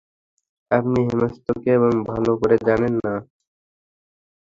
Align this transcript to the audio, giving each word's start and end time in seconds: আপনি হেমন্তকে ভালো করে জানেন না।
আপনি 0.71 0.99
হেমন্তকে 1.07 1.73
ভালো 2.09 2.31
করে 2.41 2.55
জানেন 2.67 2.93
না। 3.05 3.13